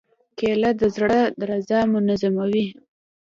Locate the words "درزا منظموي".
1.39-2.65